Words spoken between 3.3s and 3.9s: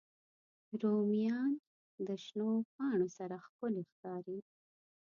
ښکلي